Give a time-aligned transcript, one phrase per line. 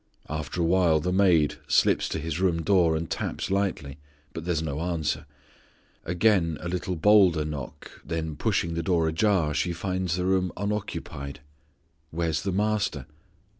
[0.29, 3.99] After a while the maid slips to His room door and taps lightly,
[4.33, 5.27] but there's no answer;
[6.05, 11.41] again a little bolder knock, then pushing the door ajar she finds the room unoccupied.
[12.09, 13.05] Where's the Master?